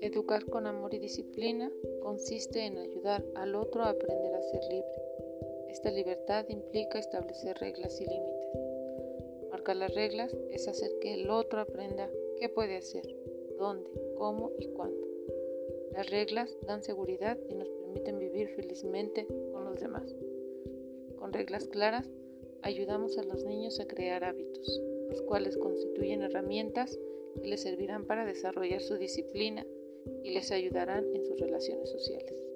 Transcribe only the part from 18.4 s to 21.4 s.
felizmente con los demás. Con